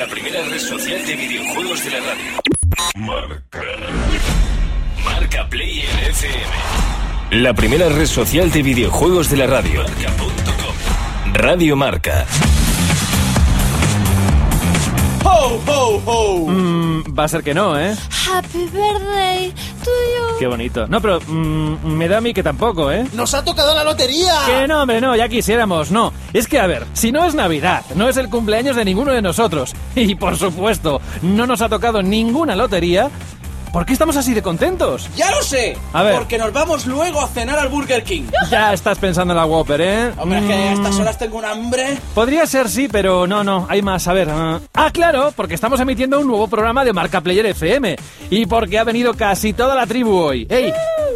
[0.00, 2.32] la primera red social de videojuegos de la radio.
[2.94, 3.62] Marca.
[5.04, 7.42] Marca Player FM.
[7.42, 9.82] La primera red social de videojuegos de la radio.
[9.82, 11.34] Marca.com.
[11.34, 12.26] Radio Marca.
[15.24, 16.46] ¡Ho, ho, ho!
[16.48, 17.94] Mm, va a ser que no, ¿eh?
[18.30, 19.52] Happy birthday
[19.84, 20.38] to you.
[20.38, 20.86] Qué bonito.
[20.86, 23.06] No, pero mm, me da a mí que tampoco, ¿eh?
[23.12, 24.34] ¡Nos ha tocado la lotería!
[24.46, 26.12] Que no, hombre, no, ya quisiéramos, no.
[26.32, 29.22] Es que, a ver, si no es Navidad, no es el cumpleaños de ninguno de
[29.22, 33.10] nosotros, y por supuesto, no nos ha tocado ninguna lotería,
[33.72, 35.08] ¿por qué estamos así de contentos?
[35.16, 35.76] ¡Ya lo sé!
[35.92, 36.14] A ver.
[36.16, 38.24] Porque nos vamos luego a cenar al Burger King.
[38.50, 40.12] Ya estás pensando en la Whopper, ¿eh?
[40.18, 41.98] Hombre, es que a estas Mm, horas tengo un hambre.
[42.14, 44.06] Podría ser sí, pero no, no, hay más.
[44.08, 44.28] A ver.
[44.30, 47.96] ah, ah, claro, porque estamos emitiendo un nuevo programa de Marca Player FM.
[48.30, 50.46] Y porque ha venido casi toda la tribu hoy.
[50.50, 50.72] ¡Ey!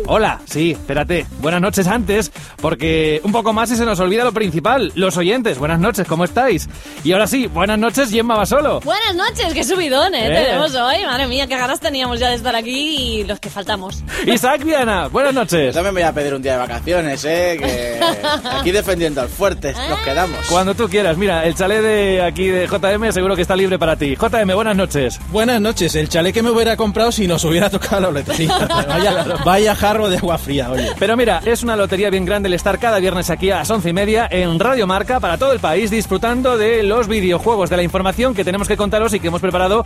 [0.07, 1.27] Hola, sí, espérate.
[1.41, 2.30] Buenas noches antes,
[2.61, 4.93] porque un poco más y se nos olvida lo principal.
[4.95, 6.69] Los oyentes, buenas noches, ¿cómo estáis?
[7.05, 8.80] Y ahora sí, buenas noches, Gemma Basolo.
[8.80, 10.27] Buenas noches, qué subidón, ¿eh?
[10.27, 10.45] Eh.
[10.45, 11.05] Tenemos hoy.
[11.07, 14.03] Madre mía, qué ganas teníamos ya de estar aquí y los que faltamos.
[14.27, 15.75] Isaac Viana, buenas Yo noches.
[15.75, 17.56] también voy a pedir un día de vacaciones, ¿eh?
[17.59, 18.00] Que
[18.61, 20.47] aquí defendiendo al fuerte nos quedamos.
[20.48, 23.97] Cuando tú quieras, mira, el chalet de aquí de JM seguro que está libre para
[23.97, 24.17] ti.
[24.17, 25.19] JM, buenas noches.
[25.31, 28.59] Buenas noches, el chalet que me hubiera comprado si nos hubiera tocado la lotería.
[28.89, 30.93] Vaya, vaya de agua fría, oye.
[30.99, 33.91] Pero mira, es una lotería bien grande el estar cada viernes aquí a las once
[33.91, 37.83] y media en Radio Marca para todo el país disfrutando de los videojuegos, de la
[37.83, 39.85] información que tenemos que contaros y que hemos preparado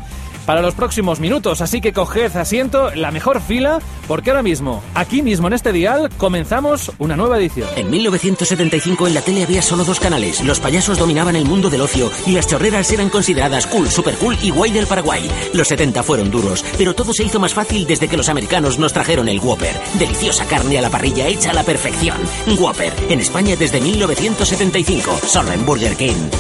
[0.49, 1.61] para los próximos minutos.
[1.61, 6.09] Así que coged asiento, la mejor fila, porque ahora mismo, aquí mismo en este dial,
[6.17, 7.69] comenzamos una nueva edición.
[7.77, 10.43] En 1975 en la tele había solo dos canales.
[10.43, 14.39] Los payasos dominaban el mundo del ocio y las chorreras eran consideradas cool, super cool
[14.43, 15.31] y guay del Paraguay.
[15.53, 18.95] Los 70 fueron duros, pero todo se hizo más fácil desde que los americanos nos
[18.95, 19.79] trajeron el Whopper.
[19.99, 22.17] Deliciosa carne a la parrilla hecha a la perfección.
[22.59, 26.31] Whopper, en España desde 1975, solo en Burger King.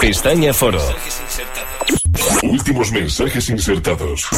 [0.00, 0.80] Pestaña Foro.
[2.42, 4.28] Últimos mensajes insertados.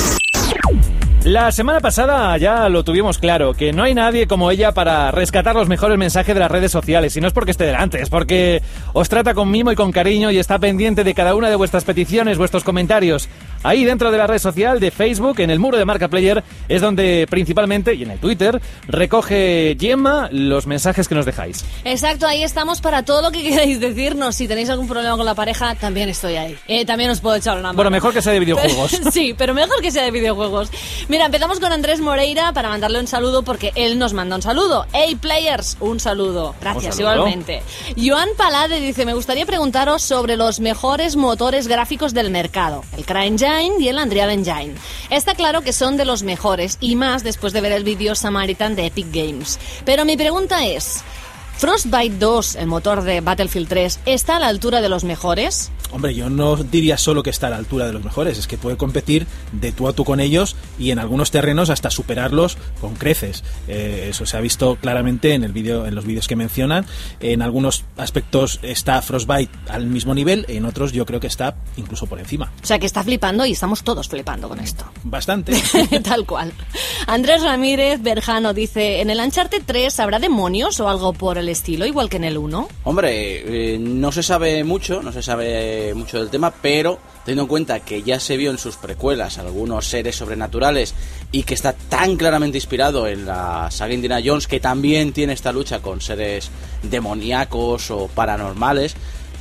[1.25, 5.55] La semana pasada ya lo tuvimos claro, que no hay nadie como ella para rescatar
[5.55, 7.17] los mejores mensajes de las redes sociales.
[7.17, 8.61] Y no es porque esté delante, es porque
[8.93, 11.85] os trata con mimo y con cariño y está pendiente de cada una de vuestras
[11.85, 13.31] peticiones, vuestros comentarios.
[13.65, 16.81] Ahí dentro de la red social de Facebook, en el muro de Marca Player, es
[16.83, 21.65] donde principalmente, y en el Twitter, recoge Gemma los mensajes que nos dejáis.
[21.85, 24.37] Exacto, ahí estamos para todo lo que queráis decirnos.
[24.37, 26.57] Si tenéis algún problema con la pareja, también estoy ahí.
[26.69, 27.77] Eh, también os puedo echar una mano.
[27.77, 29.01] Bueno, mejor que sea de videojuegos.
[29.13, 30.71] sí, pero mejor que sea de videojuegos.
[31.09, 34.87] Mira, empezamos con Andrés Moreira para mandarle un saludo porque él nos manda un saludo.
[34.93, 36.55] Hey Players, un saludo.
[36.61, 37.15] Gracias, Un saludo.
[37.15, 37.63] igualmente.
[37.97, 42.85] Joan Palade dice, me gustaría preguntaros sobre los mejores motores gráficos del mercado.
[42.97, 44.75] El CryEngine y el Unreal Engine.
[45.11, 48.75] Está claro que son de los mejores y más después de ver el vídeo Samaritan
[48.75, 49.59] de Epic Games.
[49.85, 51.03] Pero mi pregunta es...
[51.57, 55.71] ¿Frostbite 2, el motor de Battlefield 3, está a la altura de los mejores?
[55.93, 58.59] Hombre, yo no diría solo que está a la altura de los mejores, es que
[58.59, 62.95] puede competir de tú a tú con ellos y en algunos terrenos hasta superarlos con
[62.95, 63.45] creces.
[63.69, 66.87] Eh, eso se ha visto claramente en el vídeo, en los vídeos que mencionan.
[67.21, 72.07] En algunos aspectos está Frostbite al mismo nivel, en otros yo creo que está incluso
[72.07, 72.53] por encima.
[72.63, 74.85] O sea que está flipando y estamos todos flipando con esto.
[75.05, 75.55] Bastante.
[76.03, 76.53] Tal cual.
[77.07, 81.87] Andrés Ramírez Berjano dice, ¿en el Uncharted 3 habrá demonios o algo por el estilo,
[81.87, 82.69] igual que en el 1?
[82.85, 87.49] Hombre, eh, no se sabe mucho, no se sabe mucho del tema, pero teniendo en
[87.49, 90.95] cuenta que ya se vio en sus precuelas algunos seres sobrenaturales
[91.33, 95.53] y que está tan claramente inspirado en la saga Indiana Jones, que también tiene esta
[95.53, 96.51] lucha con seres
[96.83, 98.95] demoníacos o paranormales,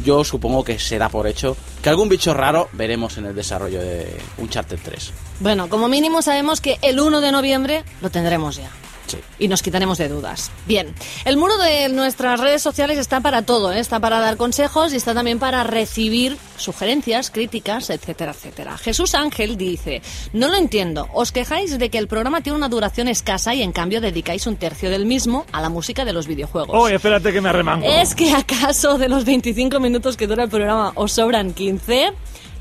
[0.04, 4.18] yo supongo que será por hecho que algún bicho raro veremos en el desarrollo de
[4.38, 5.12] Uncharted 3.
[5.40, 8.72] Bueno, como mínimo sabemos que el 1 de noviembre lo tendremos ya.
[9.08, 9.18] Sí.
[9.40, 10.52] Y nos quitaremos de dudas.
[10.66, 10.94] Bien,
[11.26, 13.80] el muro de nuestras redes sociales está para todo, ¿eh?
[13.80, 18.78] está para dar consejos y está también para recibir sugerencias, críticas, etcétera, etcétera.
[18.78, 23.08] Jesús Ángel dice, no lo entiendo, os quejáis de que el programa tiene una duración
[23.08, 26.76] escasa y en cambio dedicáis un tercio del mismo a la música de los videojuegos.
[26.78, 27.86] Oye, espérate que me arremango.
[27.86, 32.14] ¿Es que acaso de los 25 minutos que dura el programa os sobran 15?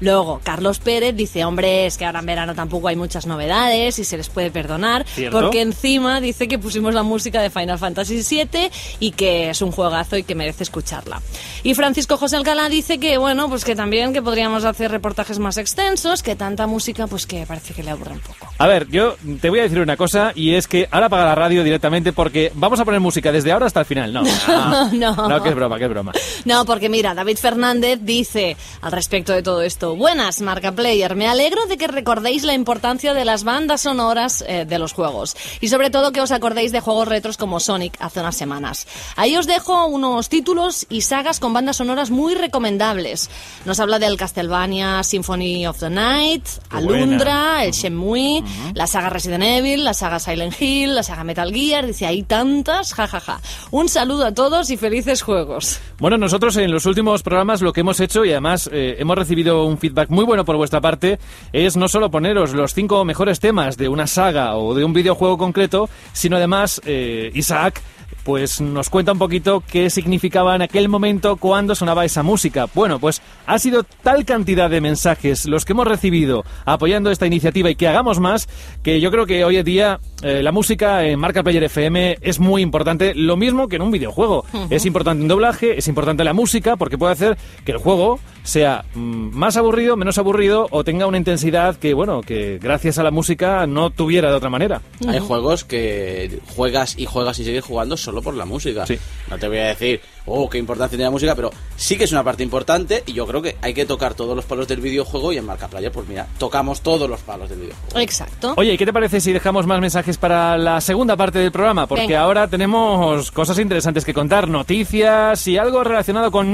[0.02, 4.04] Luego, Carlos Pérez dice, hombre, es que ahora en verano tampoco hay muchas novedades y
[4.04, 5.40] se les puede perdonar, Cierto.
[5.40, 8.70] porque encima dice que pusimos la música de Final Fantasy VII
[9.00, 11.22] y que es un juegazo y que merece escucharla.
[11.62, 15.56] Y Francisco José Alcalá dice que, bueno, pues que también que podríamos hacer reportajes más
[15.56, 18.49] extensos, que tanta música, pues que parece que le aburre un poco.
[18.58, 21.34] A ver, yo te voy a decir una cosa y es que ahora apaga la
[21.37, 24.12] radio directamente porque vamos a poner música desde ahora hasta el final.
[24.12, 24.22] No,
[24.93, 25.28] no, No.
[25.28, 26.12] no, que es broma, que es broma.
[26.44, 31.14] No, porque mira, David Fernández dice al respecto de todo esto, Buenas, Marca Player.
[31.16, 35.36] Me alegro de que recordéis la importancia de las bandas sonoras eh, de los juegos.
[35.60, 38.86] Y sobre todo que os acordéis de juegos retros como Sonic hace unas semanas.
[39.16, 43.30] Ahí os dejo unos títulos y sagas con bandas sonoras muy recomendables.
[43.64, 48.42] Nos habla del Castlevania Symphony of the Night, Alundra, el Shenmue,
[48.74, 51.86] la saga Resident Evil, la saga Silent Hill, la saga Metal Gear.
[51.86, 53.40] Dice, hay tantas, jajaja.
[53.70, 55.80] Un saludo a todos y felices juegos.
[55.98, 59.64] Bueno, nosotros en los últimos programas lo que hemos hecho, y además eh, hemos recibido
[59.64, 61.19] un feedback muy bueno por vuestra parte,
[61.52, 65.37] es no solo poneros los cinco mejores temas de una saga o de un videojuego
[65.37, 67.82] concreto, sino además, eh, Isaac,
[68.25, 72.67] pues nos cuenta un poquito qué significaba en aquel momento cuando sonaba esa música.
[72.75, 77.70] Bueno, pues ha sido tal cantidad de mensajes los que hemos recibido apoyando esta iniciativa
[77.70, 78.49] y que hagamos más,
[78.82, 82.38] que yo creo que hoy en día eh, la música en Marca Player FM es
[82.38, 84.44] muy importante, lo mismo que en un videojuego.
[84.70, 88.85] Es importante un doblaje, es importante la música, porque puede hacer que el juego sea
[88.94, 89.00] mm,
[89.32, 93.67] más aburrido, menos aburrido o tenga una intensidad que, bueno, que gracias a la música
[93.67, 94.82] no tuviera de otra manera.
[95.06, 98.87] Hay juegos que juegas y juegas y sigues jugando solo por la música.
[98.87, 98.99] Sí.
[99.31, 102.12] No te voy a decir, oh, qué importancia tiene la música, pero sí que es
[102.12, 105.32] una parte importante y yo creo que hay que tocar todos los palos del videojuego
[105.32, 107.99] y en Marca Player, pues mira, tocamos todos los palos del videojuego.
[107.99, 108.54] Exacto.
[108.56, 111.87] Oye, ¿y qué te parece si dejamos más mensajes para la segunda parte del programa?
[111.87, 112.20] Porque Venga.
[112.20, 116.52] ahora tenemos cosas interesantes que contar, noticias y algo relacionado con...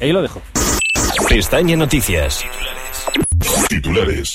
[0.00, 0.42] Ahí lo dejo.
[1.28, 2.44] Pestaña Noticias.
[3.68, 4.34] Titulares.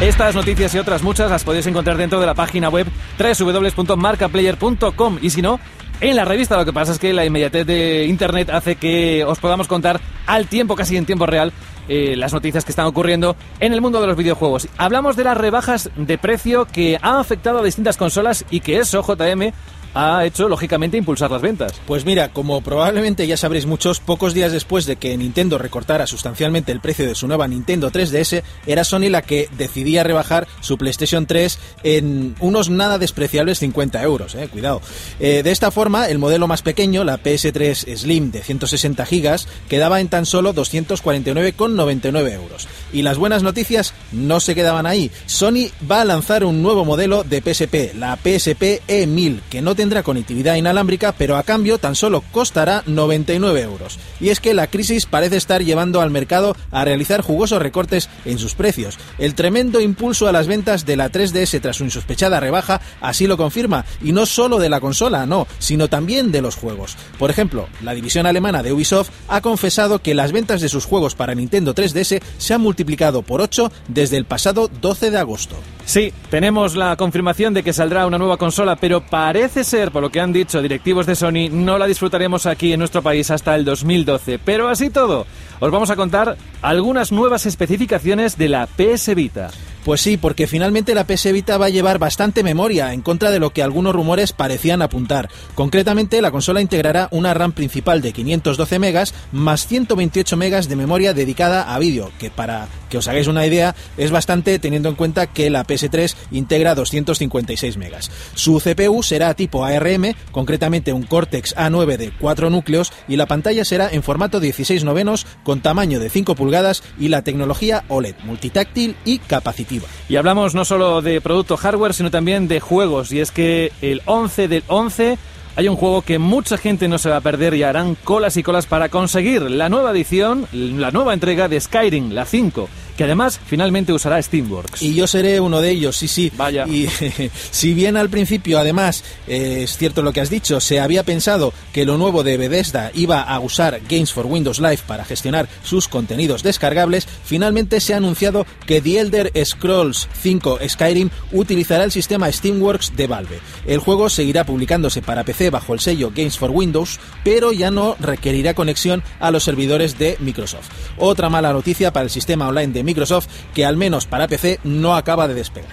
[0.00, 2.86] Estas noticias y otras muchas las podéis encontrar dentro de la página web
[3.18, 5.60] www.marcaplayer.com y si no,
[6.00, 6.56] en la revista.
[6.56, 10.48] Lo que pasa es que la inmediatez de Internet hace que os podamos contar al
[10.48, 11.52] tiempo, casi en tiempo real,
[11.88, 14.68] eh, las noticias que están ocurriendo en el mundo de los videojuegos.
[14.78, 19.02] Hablamos de las rebajas de precio que han afectado a distintas consolas y que eso,
[19.02, 19.52] JM,
[19.94, 21.72] ha hecho, lógicamente, impulsar las ventas.
[21.86, 26.72] Pues mira, como probablemente ya sabréis muchos, pocos días después de que Nintendo recortara sustancialmente
[26.72, 31.26] el precio de su nueva Nintendo 3DS, era Sony la que decidía rebajar su PlayStation
[31.26, 34.80] 3 en unos nada despreciables 50 euros, eh, cuidado.
[35.20, 40.00] Eh, de esta forma, el modelo más pequeño, la PS3 Slim de 160 gigas, quedaba
[40.00, 42.68] en tan solo 249,99 euros.
[42.92, 45.10] Y las buenas noticias no se quedaban ahí.
[45.26, 50.56] Sony va a lanzar un nuevo modelo de PSP, la PSP E1000, que no conectividad
[50.56, 53.98] inalámbrica, pero a cambio tan solo costará 99 euros.
[54.20, 58.38] Y es que la crisis parece estar llevando al mercado a realizar jugosos recortes en
[58.38, 58.98] sus precios.
[59.18, 63.36] El tremendo impulso a las ventas de la 3DS tras su insospechada rebaja así lo
[63.36, 66.96] confirma, y no solo de la consola, no, sino también de los juegos.
[67.18, 71.14] Por ejemplo, la división alemana de Ubisoft ha confesado que las ventas de sus juegos
[71.14, 75.56] para Nintendo 3DS se han multiplicado por 8 desde el pasado 12 de agosto.
[75.86, 80.10] Sí, tenemos la confirmación de que saldrá una nueva consola, pero parece ser, por lo
[80.10, 83.64] que han dicho directivos de Sony, no la disfrutaremos aquí en nuestro país hasta el
[83.64, 84.38] 2012.
[84.38, 85.26] Pero así todo,
[85.58, 89.50] os vamos a contar algunas nuevas especificaciones de la PS Vita.
[89.84, 93.38] Pues sí, porque finalmente la PS Vita va a llevar bastante memoria, en contra de
[93.38, 95.28] lo que algunos rumores parecían apuntar.
[95.54, 101.12] Concretamente, la consola integrará una RAM principal de 512 megas más 128 megas de memoria
[101.12, 105.26] dedicada a vídeo, que para que os hagáis una idea es bastante teniendo en cuenta
[105.26, 108.10] que la PS3 integra 256 megas.
[108.34, 113.66] Su CPU será tipo ARM, concretamente un Cortex A9 de 4 núcleos, y la pantalla
[113.66, 118.96] será en formato 16 novenos con tamaño de 5 pulgadas y la tecnología OLED, multitáctil
[119.04, 119.73] y capacitiva.
[120.08, 123.12] Y hablamos no solo de producto hardware, sino también de juegos.
[123.12, 125.18] Y es que el 11 del 11
[125.56, 128.42] hay un juego que mucha gente no se va a perder y harán colas y
[128.42, 133.40] colas para conseguir la nueva edición, la nueva entrega de Skyrim, la 5, que además
[133.46, 134.82] finalmente usará Steamworks.
[134.82, 136.32] Y yo seré uno de ellos, sí, sí.
[136.36, 136.66] Vaya.
[136.66, 136.88] Y
[137.50, 141.52] si bien al principio, además, eh, es cierto lo que has dicho, se había pensado
[141.72, 145.88] que lo nuevo de Bethesda iba a usar Games for Windows Live para gestionar sus
[145.88, 152.30] contenidos descargables, finalmente se ha anunciado que The Elder Scrolls 5 Skyrim utilizará el sistema
[152.30, 153.40] Steamworks de Valve.
[153.66, 157.96] El juego seguirá publicándose para PC bajo el sello Games for Windows, pero ya no
[157.98, 160.70] requerirá conexión a los servidores de Microsoft.
[160.96, 164.94] Otra mala noticia para el sistema online de Microsoft, que al menos para PC no
[164.94, 165.72] acaba de despegar.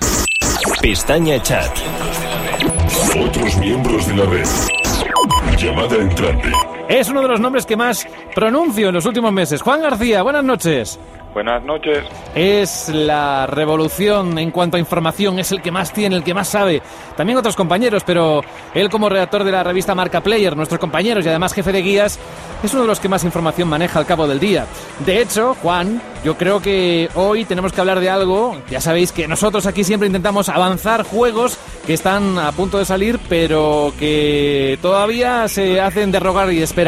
[0.81, 1.71] Pestaña Chat.
[3.19, 4.47] Otros miembros de la red.
[5.57, 6.51] Llamada entrante.
[6.91, 8.05] Es uno de los nombres que más
[8.35, 9.61] pronuncio en los últimos meses.
[9.61, 10.99] Juan García, buenas noches.
[11.33, 12.03] Buenas noches.
[12.35, 16.49] Es la revolución en cuanto a información, es el que más tiene, el que más
[16.49, 16.81] sabe.
[17.15, 18.41] También otros compañeros, pero
[18.73, 22.19] él como redactor de la revista Marca Player, nuestros compañeros y además jefe de guías,
[22.61, 24.65] es uno de los que más información maneja al cabo del día.
[25.05, 28.57] De hecho, Juan, yo creo que hoy tenemos que hablar de algo.
[28.69, 31.57] Ya sabéis que nosotros aquí siempre intentamos avanzar juegos
[31.87, 36.80] que están a punto de salir, pero que todavía se hacen de rogar y esperar.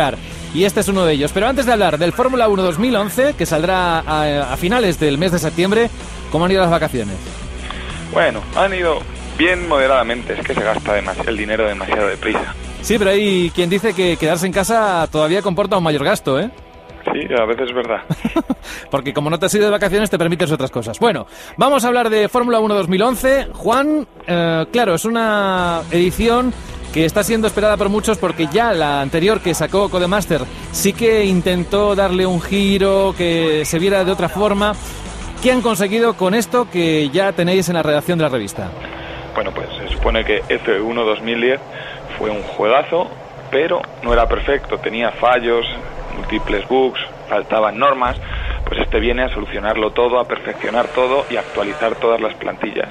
[0.53, 1.31] Y este es uno de ellos.
[1.33, 5.31] Pero antes de hablar del Fórmula 1 2011, que saldrá a, a finales del mes
[5.31, 5.89] de septiembre,
[6.31, 7.15] ¿cómo han ido las vacaciones?
[8.11, 8.99] Bueno, han ido
[9.37, 12.53] bien moderadamente, es que se gasta demasiado, el dinero demasiado deprisa.
[12.81, 16.51] Sí, pero hay quien dice que quedarse en casa todavía comporta un mayor gasto, ¿eh?
[17.11, 18.01] Sí, a veces es verdad.
[18.91, 20.99] Porque como no te has ido de vacaciones, te permites otras cosas.
[20.99, 23.47] Bueno, vamos a hablar de Fórmula 1 2011.
[23.53, 26.53] Juan, eh, claro, es una edición
[26.93, 31.25] que está siendo esperada por muchos porque ya la anterior que sacó Codemaster sí que
[31.25, 34.73] intentó darle un giro, que se viera de otra forma.
[35.41, 38.69] ¿Qué han conseguido con esto que ya tenéis en la redacción de la revista?
[39.33, 41.59] Bueno, pues se supone que F1 2010
[42.19, 43.09] fue un juegazo,
[43.49, 45.65] pero no era perfecto, tenía fallos,
[46.15, 48.17] múltiples bugs, faltaban normas,
[48.73, 52.89] pues este viene a solucionarlo todo, a perfeccionar todo y a actualizar todas las plantillas.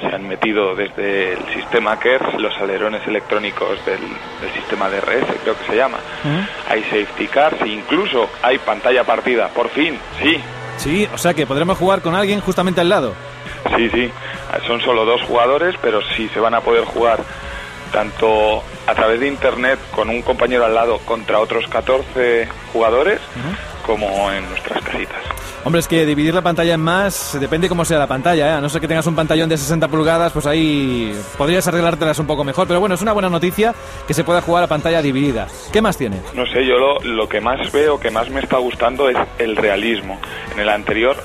[0.00, 5.58] Se han metido desde el sistema KERS, los alerones electrónicos del, del sistema DRS, creo
[5.58, 5.98] que se llama.
[6.68, 9.48] Hay safety cars e incluso hay pantalla partida.
[9.48, 10.40] Por fin, sí,
[10.76, 13.14] Sí, o sea que podremos jugar con alguien justamente al lado.
[13.76, 14.10] Sí, sí,
[14.66, 17.20] son solo dos jugadores, pero sí se van a poder jugar
[17.94, 23.20] tanto a través de internet con un compañero al lado contra otros 14 jugadores,
[23.86, 25.22] como en nuestras casitas.
[25.62, 28.52] Hombre, es que dividir la pantalla en más depende cómo sea la pantalla, ¿eh?
[28.52, 32.26] A no ser que tengas un pantallón de 60 pulgadas, pues ahí podrías arreglártelas un
[32.26, 32.66] poco mejor.
[32.66, 33.74] Pero bueno, es una buena noticia
[34.06, 35.46] que se pueda jugar a pantalla dividida.
[35.72, 36.20] ¿Qué más tiene?
[36.34, 39.56] No sé, yo lo, lo que más veo, que más me está gustando es el
[39.56, 40.20] realismo.
[40.52, 41.16] En el anterior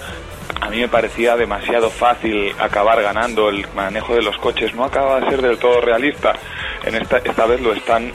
[0.62, 4.74] a mí me parecía demasiado fácil acabar ganando el manejo de los coches.
[4.76, 6.34] No acaba de ser del todo realista.
[6.84, 8.12] En esta, esta vez lo están,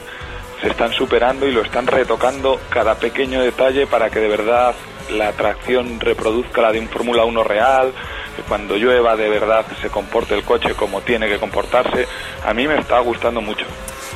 [0.61, 4.75] se están superando y lo están retocando cada pequeño detalle para que de verdad
[5.11, 7.93] la tracción reproduzca la de un Fórmula 1 real,
[8.35, 12.07] que cuando llueva de verdad se comporte el coche como tiene que comportarse.
[12.45, 13.65] A mí me está gustando mucho.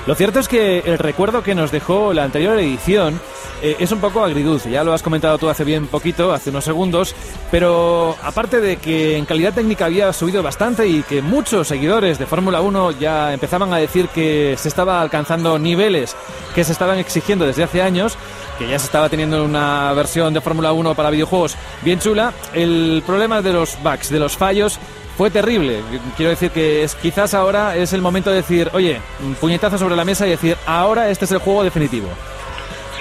[0.09, 3.21] Lo cierto es que el recuerdo que nos dejó la anterior edición
[3.61, 6.65] eh, es un poco agridulce, ya lo has comentado tú hace bien poquito, hace unos
[6.65, 7.13] segundos,
[7.51, 12.25] pero aparte de que en calidad técnica había subido bastante y que muchos seguidores de
[12.25, 16.15] Fórmula 1 ya empezaban a decir que se estaba alcanzando niveles
[16.55, 18.17] que se estaban exigiendo desde hace años,
[18.57, 23.03] que ya se estaba teniendo una versión de Fórmula 1 para videojuegos bien chula, el
[23.05, 24.79] problema de los bugs, de los fallos,
[25.19, 25.81] fue terrible.
[26.15, 29.01] Quiero decir que es, quizás ahora es el momento de decir, oye,
[29.41, 32.07] puñetazo sobre la mesa y decir, ahora este es el juego definitivo.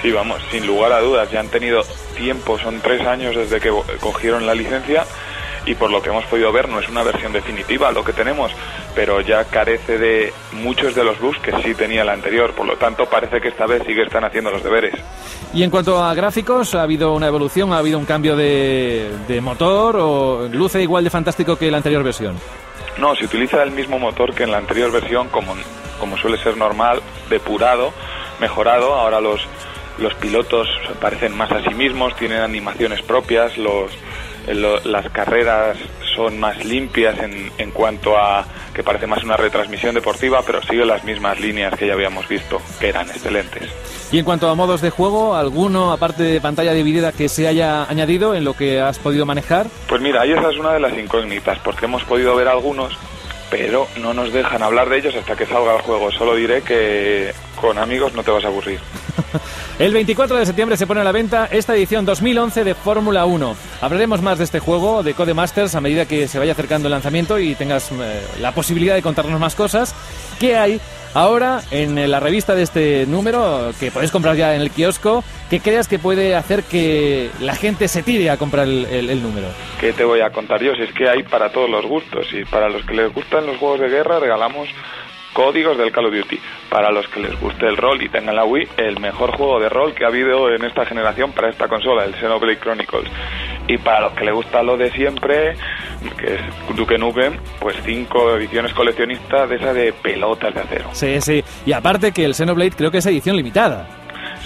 [0.01, 1.81] Sí, vamos, sin lugar a dudas, ya han tenido
[2.17, 3.71] tiempo, son tres años desde que
[4.01, 5.05] cogieron la licencia
[5.65, 8.51] y por lo que hemos podido ver no es una versión definitiva lo que tenemos,
[8.99, 12.75] pero ya carece de muchos de los bugs que sí tenía la anterior, por lo
[12.75, 14.93] tanto parece que esta vez sí que están haciendo los deberes.
[15.53, 17.71] Y en cuanto a gráficos, ¿ha habido una evolución?
[17.71, 22.03] ¿Ha habido un cambio de, de motor o luce igual de fantástico que la anterior
[22.03, 22.35] versión?
[22.97, 25.55] No, se utiliza el mismo motor que en la anterior versión, como,
[25.97, 27.93] como suele ser normal, depurado,
[28.41, 28.95] mejorado.
[28.95, 29.39] Ahora los,
[29.97, 30.67] los pilotos
[30.99, 33.93] parecen más a sí mismos, tienen animaciones propias, los,
[34.53, 35.77] lo- las carreras
[36.15, 40.85] son más limpias en, en cuanto a que parece más una retransmisión deportiva, pero sigue
[40.85, 43.63] las mismas líneas que ya habíamos visto, que eran excelentes.
[44.11, 47.83] Y en cuanto a modos de juego, ¿alguno, aparte de pantalla dividida, que se haya
[47.83, 49.67] añadido en lo que has podido manejar?
[49.87, 52.97] Pues mira, ahí esa es una de las incógnitas, porque hemos podido ver algunos,
[53.49, 56.11] pero no nos dejan hablar de ellos hasta que salga el juego.
[56.11, 58.79] Solo diré que con amigos no te vas a aburrir.
[59.79, 63.55] El 24 de septiembre se pone a la venta esta edición 2011 de Fórmula 1.
[63.79, 67.39] Hablaremos más de este juego, de Codemasters, a medida que se vaya acercando el lanzamiento
[67.39, 69.95] y tengas eh, la posibilidad de contarnos más cosas.
[70.37, 70.81] ¿Qué hay
[71.13, 75.59] ahora en la revista de este número, que podéis comprar ya en el kiosco, que
[75.59, 79.47] creas que puede hacer que la gente se tire a comprar el, el- el número?
[79.79, 80.73] ¿Qué te voy a contar yo?
[80.75, 83.57] Si es que hay para todos los gustos y para los que les gustan los
[83.57, 84.67] juegos de guerra regalamos
[85.33, 86.39] códigos del Call of Duty.
[86.69, 89.69] Para los que les guste el rol y tengan la Wii, el mejor juego de
[89.69, 93.09] rol que ha habido en esta generación para esta consola, el Xenoblade Chronicles.
[93.67, 95.53] Y para los que les gusta lo de siempre,
[96.17, 100.89] que es Duke Nukem, pues cinco ediciones coleccionistas de esa de pelotas de acero.
[100.93, 101.43] Sí, sí.
[101.65, 103.87] Y aparte que el Xenoblade creo que es edición limitada.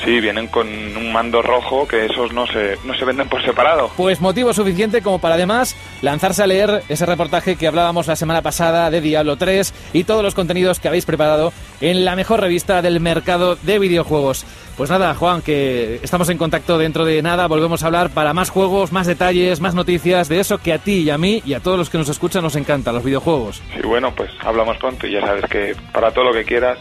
[0.03, 3.91] Sí, vienen con un mando rojo que esos no se, no se venden por separado.
[3.95, 8.41] Pues motivo suficiente como para además lanzarse a leer ese reportaje que hablábamos la semana
[8.41, 12.81] pasada de Diablo 3 y todos los contenidos que habéis preparado en la mejor revista
[12.81, 14.45] del mercado de videojuegos.
[14.77, 18.50] Pues nada, Juan, que estamos en contacto dentro de nada, volvemos a hablar para más
[18.50, 21.59] juegos, más detalles, más noticias de eso que a ti y a mí y a
[21.59, 23.62] todos los que nos escuchan nos encanta, los videojuegos.
[23.73, 26.79] Sí, bueno, pues hablamos pronto y ya sabes que para todo lo que quieras,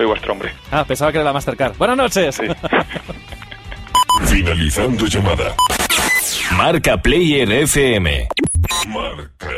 [0.00, 0.54] soy vuestro hombre.
[0.70, 1.76] Ah, pensaba que era la Mastercard.
[1.76, 2.34] Buenas noches.
[2.34, 2.44] Sí.
[4.34, 5.54] Finalizando llamada.
[6.52, 8.28] Marca Player FM.
[8.88, 9.50] Marca.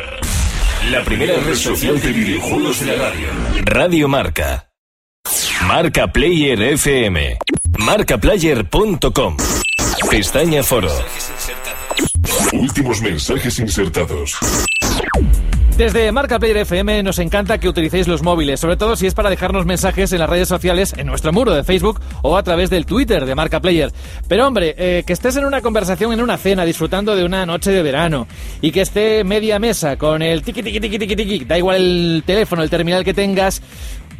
[0.91, 3.29] La primera red social de videojuegos de la radio.
[3.67, 4.69] Radio Marca.
[5.65, 7.39] Marca Player FM.
[7.79, 9.37] Marcaplayer.com.
[10.11, 10.91] Pestaña Foro.
[12.53, 14.37] Últimos mensajes insertados.
[15.77, 19.31] Desde Marca Player FM nos encanta que utilicéis los móviles, sobre todo si es para
[19.31, 22.85] dejarnos mensajes en las redes sociales, en nuestro muro de Facebook o a través del
[22.85, 23.91] Twitter de Marca Player.
[24.29, 27.71] Pero hombre, eh, que estés en una conversación, en una cena, disfrutando de una noche
[27.71, 28.29] de verano
[28.61, 32.23] y que esté media mesa con el tiki tiki tiki tiki tiki, da igual el
[32.27, 33.63] teléfono, el terminal que tengas,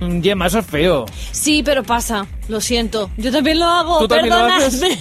[0.01, 1.05] mm, Gemma, eso es feo.
[1.33, 2.27] Sí, pero pasa.
[2.49, 3.11] Lo siento.
[3.17, 3.99] Yo también lo hago.
[3.99, 4.83] ¿Tú también lo haces?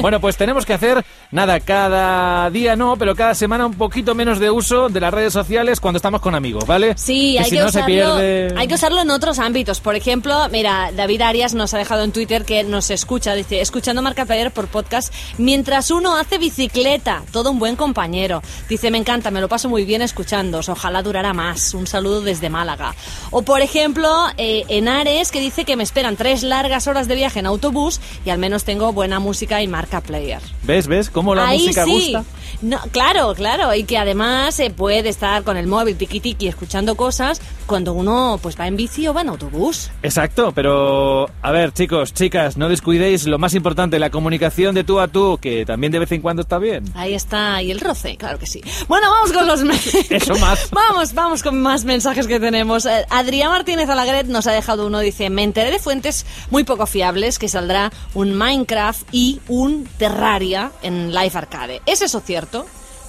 [0.00, 4.38] Bueno, pues tenemos que hacer, nada, cada día no, pero cada semana un poquito menos
[4.38, 6.94] de uso de las redes sociales cuando estamos con amigos, ¿vale?
[6.96, 8.54] Sí, hay si que, no usarlo, se pierde...
[8.56, 9.80] hay que usarlo en otros ámbitos.
[9.80, 14.02] Por ejemplo, mira, David Arias nos ha dejado en Twitter que nos escucha, dice, escuchando
[14.02, 17.22] Marca Player por podcast mientras uno hace bicicleta.
[17.32, 18.42] Todo un buen compañero.
[18.68, 20.68] Dice, me encanta, me lo paso muy bien escuchándos.
[20.68, 21.74] Ojalá durara más.
[21.74, 22.94] Un saludo desde Málaga.
[23.30, 27.38] O por ejemplo, eh, Enares que dice que me esperan tres largas horas de viaje
[27.40, 30.40] en autobús y al menos tengo buena música y Marca Player.
[30.62, 31.90] ¿Ves, ves cómo la Ahí música sí.
[31.92, 32.24] gusta?
[32.62, 36.96] No, claro, claro, y que además se puede estar con el móvil tiki tiki escuchando
[36.96, 39.90] cosas cuando uno pues va en bici o va en autobús.
[40.02, 45.00] Exacto, pero a ver, chicos, chicas, no descuidéis lo más importante, la comunicación de tú
[45.00, 46.84] a tú, que también de vez en cuando está bien.
[46.94, 48.62] Ahí está, y el roce, claro que sí.
[48.88, 49.60] Bueno, vamos con los...
[50.10, 50.70] Eso más.
[50.70, 52.86] Vamos, vamos con más mensajes que tenemos.
[52.86, 56.86] Eh, Adrián Martínez Alagret nos ha dejado uno, dice, me enteré de fuentes muy poco
[56.86, 61.82] fiables que saldrá un Minecraft y un Terraria en Live Arcade.
[61.86, 62.45] ¿Es eso cierto?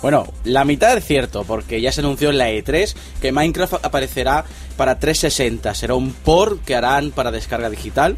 [0.01, 4.45] Bueno, la mitad es cierto, porque ya se anunció en la E3 que Minecraft aparecerá
[4.75, 5.73] para 360.
[5.73, 8.15] Será un port que harán para descarga digital.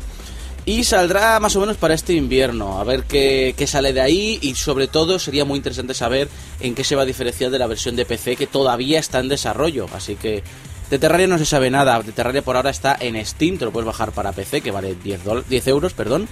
[0.65, 2.79] Y saldrá más o menos para este invierno.
[2.79, 4.37] A ver qué, sale de ahí.
[4.41, 6.27] Y sobre todo sería muy interesante saber
[6.59, 9.29] en qué se va a diferenciar de la versión de PC que todavía está en
[9.29, 9.87] desarrollo.
[9.95, 10.43] Así que
[10.91, 11.99] de Terraria no se sabe nada.
[12.01, 13.57] De Terraria por ahora está en Steam.
[13.57, 16.27] Te lo puedes bajar para PC, que vale 10, dol- 10 euros, perdón.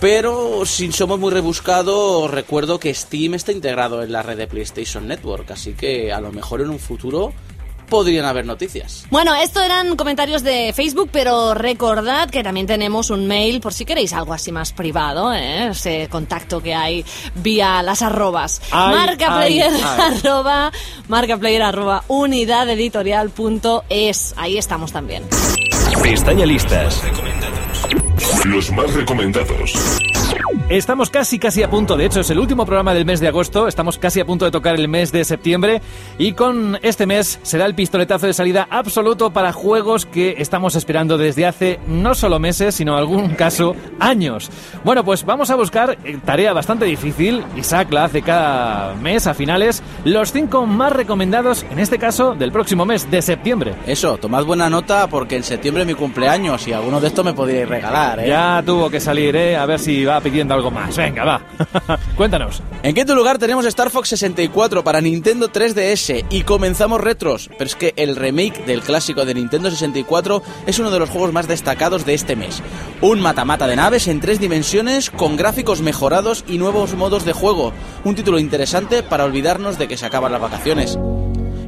[0.00, 5.06] Pero si somos muy rebuscados, recuerdo que Steam está integrado en la red de PlayStation
[5.06, 7.34] Network, así que a lo mejor en un futuro
[7.90, 9.04] podrían haber noticias.
[9.10, 13.84] Bueno, esto eran comentarios de Facebook, pero recordad que también tenemos un mail por si
[13.84, 15.68] queréis algo así más privado, ¿eh?
[15.68, 17.04] ese contacto que hay
[17.34, 18.62] vía las arrobas.
[18.70, 20.16] Ay, marcaplayer ay, ay.
[20.16, 20.72] arroba,
[21.08, 24.34] marcaplayer arroba unidadeditorial.es.
[24.38, 25.24] Ahí estamos también.
[26.02, 27.02] Pestaña listas.
[28.44, 29.72] Los más recomendados.
[30.68, 33.66] Estamos casi casi a punto, de hecho es el último programa del mes de agosto,
[33.66, 35.82] estamos casi a punto de tocar el mes de septiembre
[36.16, 41.18] y con este mes será el pistoletazo de salida absoluto para juegos que estamos esperando
[41.18, 44.48] desde hace no solo meses, sino en algún caso años.
[44.84, 49.34] Bueno, pues vamos a buscar, eh, tarea bastante difícil, Isaac la hace cada mes a
[49.34, 53.74] finales, los cinco más recomendados, en este caso del próximo mes de septiembre.
[53.88, 57.32] Eso, tomad buena nota porque en septiembre es mi cumpleaños y alguno de estos me
[57.32, 58.28] podríais regalar, ¿eh?
[58.28, 59.56] Ya tuvo que salir, ¿eh?
[59.56, 60.96] A ver si va pidiendo algo más.
[60.96, 61.40] Venga, va.
[62.16, 62.62] Cuéntanos.
[62.82, 67.76] En quinto lugar tenemos Star Fox 64 para Nintendo 3DS y comenzamos retros, pero es
[67.76, 72.06] que el remake del clásico de Nintendo 64 es uno de los juegos más destacados
[72.06, 72.62] de este mes.
[73.00, 77.72] Un matamata de naves en tres dimensiones con gráficos mejorados y nuevos modos de juego.
[78.04, 80.98] Un título interesante para olvidarnos de que se acaban las vacaciones.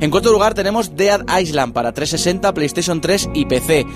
[0.00, 3.86] En cuarto lugar tenemos Dead Island para 360, PlayStation 3 y PC.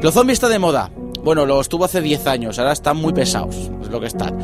[0.00, 0.92] Los zombies está de moda.
[1.24, 3.56] Bueno, lo estuvo hace 10 años, ahora están muy pesados,
[3.90, 4.38] lo que están.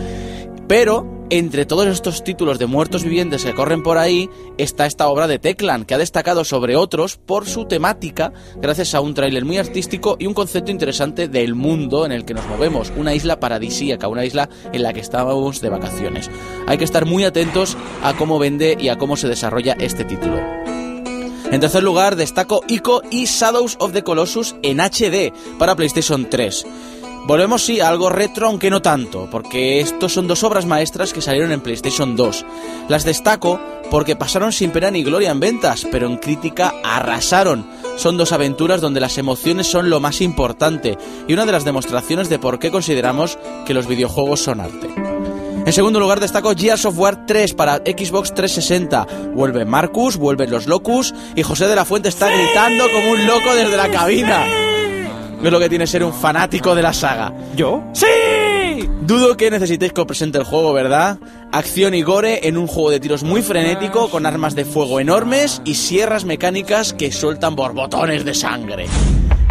[0.69, 4.29] Pero entre todos estos títulos de muertos vivientes que corren por ahí
[4.59, 9.01] está esta obra de Teclan, que ha destacado sobre otros por su temática, gracias a
[9.01, 12.93] un tráiler muy artístico y un concepto interesante del mundo en el que nos movemos,
[12.97, 16.31] una isla paradisíaca, una isla en la que estábamos de vacaciones.
[16.67, 20.41] Hay que estar muy atentos a cómo vende y a cómo se desarrolla este título.
[21.53, 26.65] En tercer lugar, destaco Ico y Shadows of the Colossus en HD para PlayStation 3.
[27.25, 31.23] Volvemos sí a algo retro, aunque no tanto, porque estos son dos obras maestras que
[31.23, 32.45] salieron en PlayStation 2.
[32.89, 33.61] Las destaco
[33.93, 37.65] porque pasaron sin pena ni gloria en ventas, pero en crítica arrasaron.
[37.97, 42.29] Son dos aventuras donde las emociones son lo más importante y una de las demostraciones
[42.29, 44.89] de por qué consideramos que los videojuegos son arte.
[45.65, 49.07] En segundo lugar destaco Gears of War 3 para Xbox 360.
[49.35, 53.55] Vuelve Marcus, vuelven los Locus y José de la Fuente está gritando como un loco
[53.55, 54.72] desde la cabina.
[55.43, 57.33] Es lo que tiene ser un fanático de la saga.
[57.57, 57.83] ¿Yo?
[57.93, 58.07] ¡Sí!
[59.01, 61.19] Dudo que necesitéis que os presente el juego, ¿verdad?
[61.51, 65.61] Acción y gore en un juego de tiros muy frenético, con armas de fuego enormes
[65.65, 68.87] y sierras mecánicas que sueltan borbotones de sangre.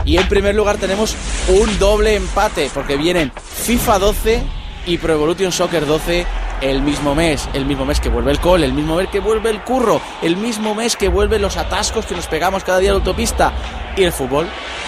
[0.05, 1.15] Y en primer lugar tenemos
[1.49, 4.41] un doble empate, porque vienen FIFA 12
[4.87, 6.25] y Pro Evolution Soccer 12
[6.61, 9.49] el mismo mes, el mismo mes que vuelve el cole, el mismo mes que vuelve
[9.49, 12.95] el curro, el mismo mes que vuelven los atascos que nos pegamos cada día en
[12.95, 13.51] la autopista
[13.97, 14.47] y el fútbol.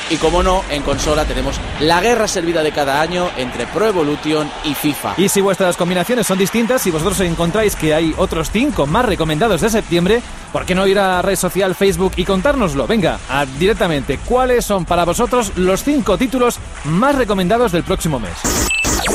[0.10, 4.50] Y como no, en consola tenemos la guerra servida de cada año entre Pro Evolution
[4.66, 5.14] y FIFA.
[5.18, 9.62] Y si vuestras combinaciones son distintas, si vosotros encontráis que hay otros 5 más recomendados
[9.62, 12.86] de septiembre, ¿por qué no ir a la red social Facebook y contárnoslo?
[12.86, 18.34] Venga, a- directamente, ¿cuáles son para vosotros los 5 títulos más recomendados del próximo mes?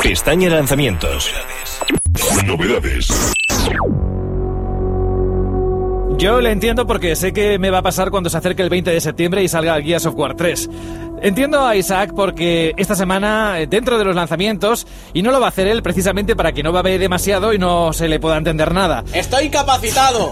[0.02, 1.30] Pestaña lanzamientos.
[2.44, 3.34] Novedades.
[6.18, 8.90] Yo le entiendo porque sé que me va a pasar cuando se acerque el 20
[8.90, 10.68] de septiembre y salga el Gears of War 3.
[11.22, 15.46] Entiendo a Isaac porque esta semana, eh, dentro de los lanzamientos, y no lo va
[15.46, 18.72] a hacer él precisamente para que no babe demasiado y no se le pueda entender
[18.72, 19.04] nada.
[19.12, 20.30] ¡Estoy capacitado!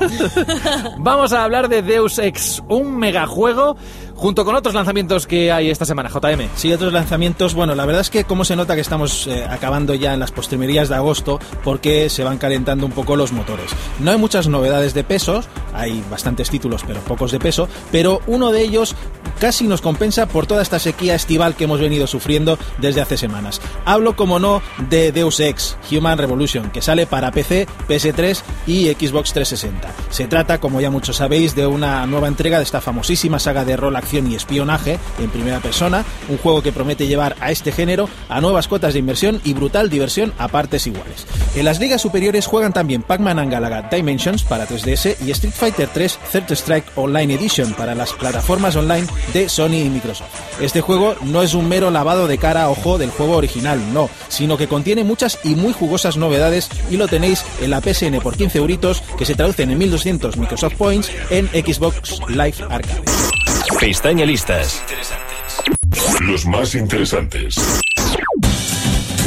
[0.99, 3.77] Vamos a hablar de Deus Ex, un megajuego,
[4.17, 6.49] junto con otros lanzamientos que hay esta semana, JM.
[6.57, 7.55] Sí, otros lanzamientos.
[7.55, 10.33] Bueno, la verdad es que como se nota que estamos eh, acabando ya en las
[10.33, 13.71] postrimerías de agosto porque se van calentando un poco los motores.
[14.01, 18.51] No hay muchas novedades de pesos, hay bastantes títulos pero pocos de peso, pero uno
[18.51, 18.97] de ellos
[19.39, 23.61] casi nos compensa por toda esta sequía estival que hemos venido sufriendo desde hace semanas.
[23.85, 29.33] Hablo, como no, de Deus Ex, Human Revolution, que sale para PC, PS3 y Xbox
[29.33, 29.89] 360.
[30.11, 33.77] Se trata, como ya muchos sabéis, de una nueva entrega de esta famosísima saga de
[33.77, 38.41] rol, y espionaje en primera persona, un juego que promete llevar a este género a
[38.41, 41.27] nuevas cotas de inversión y brutal diversión a partes iguales.
[41.55, 45.89] En las ligas superiores juegan también Pac-Man and Galaga Dimensions para 3DS y Street Fighter
[45.93, 50.29] 3 Third Strike Online Edition para las plataformas online de Sony y Microsoft.
[50.61, 54.57] Este juego no es un mero lavado de cara ojo del juego original, no, sino
[54.57, 58.59] que contiene muchas y muy jugosas novedades y lo tenéis en la PSN por 15
[58.59, 63.36] euritos que se traducen en 1200 Microsoft Points en Xbox Live Arcade.
[63.81, 64.83] Pestaña listas.
[66.21, 67.57] Los más interesantes.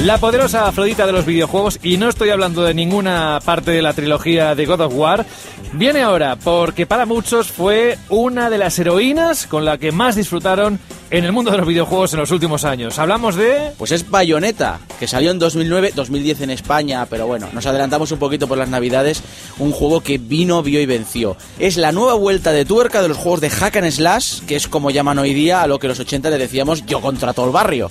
[0.06, 3.92] La poderosa Afrodita de los videojuegos, y no estoy hablando de ninguna parte de la
[3.92, 5.26] trilogía de God of War,
[5.74, 10.80] viene ahora porque para muchos fue una de las heroínas con la que más disfrutaron
[11.12, 12.98] en el mundo de los videojuegos en los últimos años.
[12.98, 13.74] Hablamos de...
[13.78, 18.20] Pues es Bayonetta, que salió en 2009, 2010 en España, pero bueno, nos adelantamos un
[18.20, 19.22] poquito por las navidades,
[19.58, 21.36] un juego que vino, vio y venció.
[21.60, 24.68] Es la nueva vuelta de tuerca de los juegos de Hack and Slash, que es
[24.68, 27.52] como llaman hoy día a lo que los 80 le decíamos yo contra todo el
[27.52, 27.90] barrio.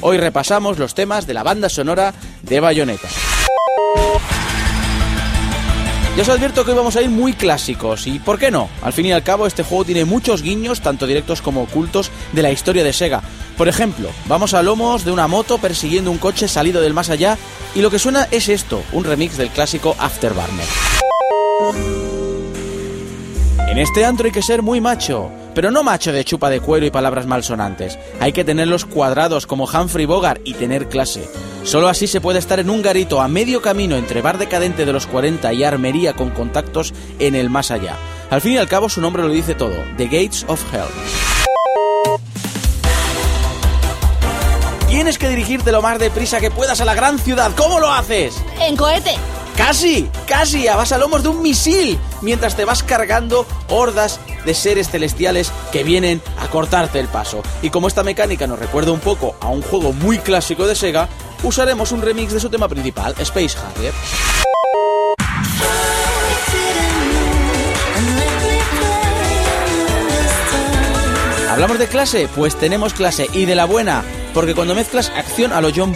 [0.00, 3.08] Hoy repasamos los temas de la banda sonora de Bayonetta.
[6.16, 8.70] Ya os advierto que hoy vamos a ir muy clásicos, y ¿por qué no?
[8.82, 12.42] Al fin y al cabo, este juego tiene muchos guiños, tanto directos como ocultos, de
[12.42, 13.22] la historia de Sega.
[13.58, 17.36] Por ejemplo, vamos a lomos de una moto persiguiendo un coche salido del más allá,
[17.74, 20.66] y lo que suena es esto, un remix del clásico Afterburner.
[23.68, 26.84] En este antro hay que ser muy macho, pero no macho de chupa de cuero
[26.84, 27.98] y palabras malsonantes.
[28.20, 31.26] Hay que tenerlos cuadrados como Humphrey Bogart y tener clase.
[31.64, 34.92] Solo así se puede estar en un garito a medio camino entre bar decadente de
[34.92, 37.96] los 40 y armería con contactos en el más allá.
[38.28, 40.82] Al fin y al cabo su nombre lo dice todo, The Gates of Hell.
[44.90, 47.52] Tienes que dirigirte lo más deprisa que puedas a la gran ciudad.
[47.56, 48.36] ¿Cómo lo haces?
[48.60, 49.14] En cohete.
[49.56, 55.50] Casi, casi, a lomos de un misil, mientras te vas cargando hordas de seres celestiales
[55.72, 57.42] que vienen a cortarte el paso.
[57.62, 61.08] Y como esta mecánica nos recuerda un poco a un juego muy clásico de Sega,
[61.42, 63.94] usaremos un remix de su tema principal, Space Harrier.
[71.50, 72.28] ¿Hablamos de clase?
[72.36, 75.94] Pues tenemos clase y de la buena, porque cuando mezclas acción a lo John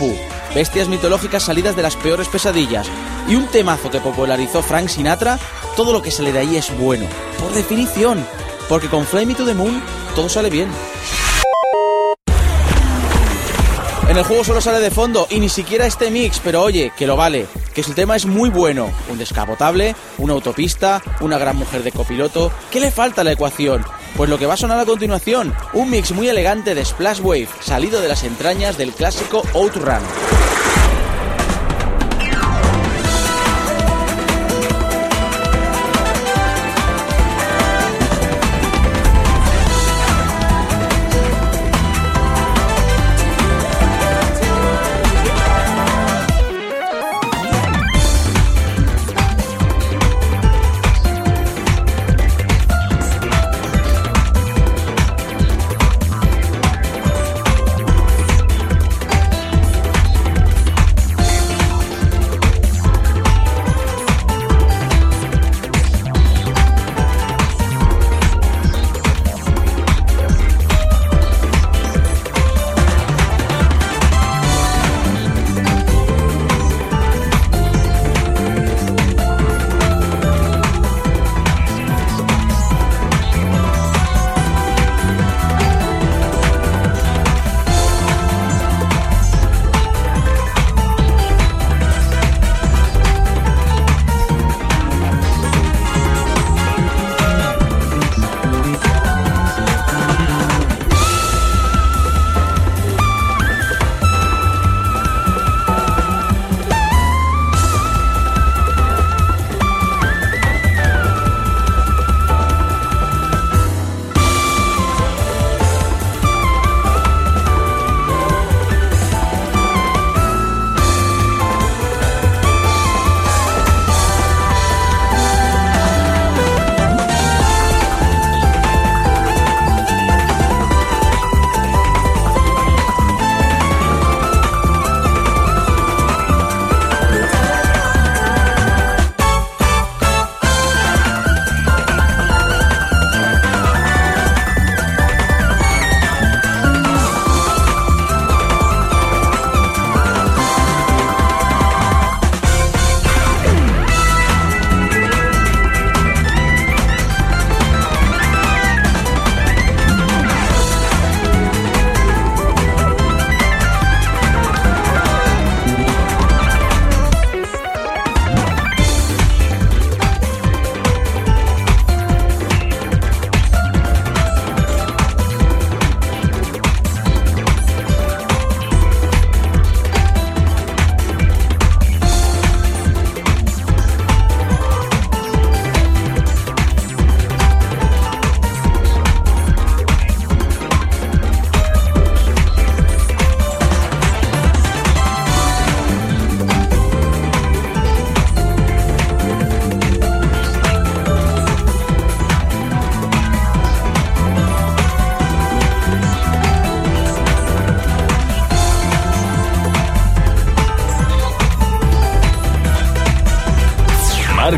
[0.55, 2.89] bestias mitológicas salidas de las peores pesadillas
[3.29, 5.39] y un temazo que popularizó Frank Sinatra,
[5.77, 7.07] todo lo que sale de ahí es bueno,
[7.39, 8.25] por definición,
[8.69, 9.83] porque con Fly Me to the Moon
[10.15, 10.69] todo sale bien.
[14.11, 17.07] En el juego solo sale de fondo y ni siquiera este mix, pero oye, que
[17.07, 18.91] lo vale, que su tema es muy bueno.
[19.09, 22.51] Un descapotable, una autopista, una gran mujer de copiloto.
[22.73, 23.85] ¿Qué le falta a la ecuación?
[24.17, 27.49] Pues lo que va a sonar a continuación, un mix muy elegante de Splash Wave,
[27.61, 30.03] salido de las entrañas del clásico Outrun.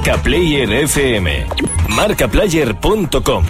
[0.02, 1.46] Marca Player FM.
[1.90, 3.44] Marcaplayer.com.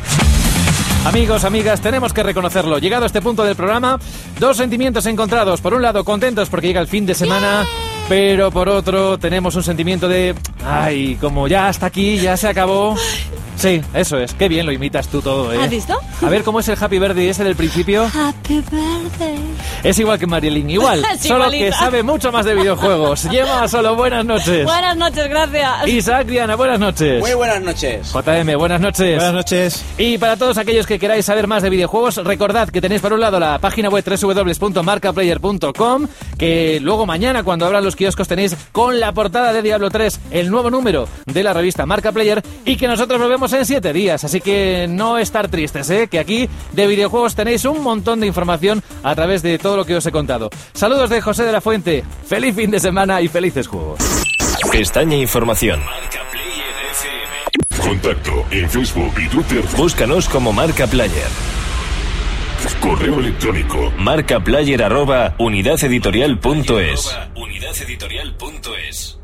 [1.07, 2.77] Amigos, amigas, tenemos que reconocerlo.
[2.77, 3.99] Llegado a este punto del programa,
[4.39, 5.63] dos sentimientos encontrados.
[5.63, 7.65] Por un lado, contentos porque llega el fin de semana,
[8.07, 10.35] pero por otro, tenemos un sentimiento de,
[10.67, 12.97] ay, como ya hasta aquí, ya se acabó.
[13.63, 14.35] Sí, eso es.
[14.35, 15.59] Qué bien lo imitas tú todo, ¿eh?
[15.63, 15.97] ¿Has visto?
[16.21, 18.11] A ver cómo es el Happy Birthday ese del principio.
[18.13, 19.39] Happy birthday.
[19.85, 21.67] Es igual que Marilyn, igual, solo igualita.
[21.67, 23.23] que sabe mucho más de videojuegos.
[23.31, 24.65] Lleva solo buenas noches.
[24.65, 25.87] Buenas noches, gracias.
[25.87, 27.21] Isaac Diana, buenas noches.
[27.21, 28.13] Muy buenas noches.
[28.13, 29.15] JM, buenas noches.
[29.15, 29.85] Buenas noches.
[29.97, 33.21] Y para todos aquellos que queráis saber más de videojuegos, recordad que tenéis por un
[33.21, 39.13] lado la página web www.marcaplayer.com, que luego mañana cuando abran los kioscos tenéis con la
[39.13, 43.21] portada de Diablo 3 el nuevo número de la revista Marca Player y que nosotros
[43.21, 46.09] nos en 7 días, así que no estar tristes, ¿eh?
[46.09, 49.97] que aquí de videojuegos tenéis un montón de información a través de todo lo que
[49.97, 50.51] os he contado.
[50.75, 53.99] Saludos de José de la Fuente, feliz fin de semana y felices juegos.
[54.71, 55.81] Pestaña Información.
[57.81, 59.65] Contacto en Facebook y Twitter.
[59.77, 61.53] Búscanos como Marca Player.
[62.83, 63.93] Correo electrónico.
[63.97, 67.17] Marcaplayer arroba unidadeditorial.es.
[67.37, 69.22] Unidadeditorial.es.